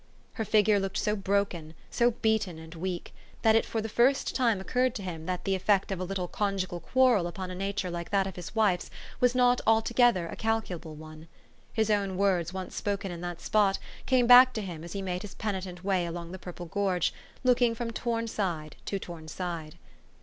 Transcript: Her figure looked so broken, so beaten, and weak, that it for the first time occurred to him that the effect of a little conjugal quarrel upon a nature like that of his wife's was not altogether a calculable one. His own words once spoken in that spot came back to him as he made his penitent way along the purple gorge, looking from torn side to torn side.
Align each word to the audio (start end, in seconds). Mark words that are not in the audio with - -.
Her 0.33 0.45
figure 0.45 0.79
looked 0.79 0.97
so 0.97 1.15
broken, 1.15 1.75
so 1.91 2.09
beaten, 2.09 2.57
and 2.57 2.73
weak, 2.73 3.13
that 3.43 3.55
it 3.55 3.67
for 3.67 3.81
the 3.83 3.87
first 3.87 4.33
time 4.35 4.59
occurred 4.59 4.95
to 4.95 5.03
him 5.03 5.27
that 5.27 5.45
the 5.45 5.53
effect 5.53 5.91
of 5.91 5.99
a 5.99 6.03
little 6.03 6.27
conjugal 6.27 6.79
quarrel 6.79 7.27
upon 7.27 7.51
a 7.51 7.53
nature 7.53 7.91
like 7.91 8.09
that 8.09 8.25
of 8.25 8.35
his 8.35 8.55
wife's 8.55 8.89
was 9.19 9.35
not 9.35 9.61
altogether 9.67 10.25
a 10.27 10.35
calculable 10.35 10.95
one. 10.95 11.27
His 11.71 11.91
own 11.91 12.17
words 12.17 12.51
once 12.51 12.73
spoken 12.75 13.11
in 13.11 13.21
that 13.21 13.41
spot 13.41 13.77
came 14.07 14.25
back 14.25 14.53
to 14.53 14.63
him 14.63 14.83
as 14.83 14.93
he 14.93 15.03
made 15.03 15.21
his 15.21 15.35
penitent 15.35 15.83
way 15.83 16.07
along 16.07 16.31
the 16.31 16.39
purple 16.39 16.65
gorge, 16.65 17.13
looking 17.43 17.75
from 17.75 17.91
torn 17.91 18.27
side 18.27 18.77
to 18.85 18.97
torn 18.97 19.27
side. 19.27 19.77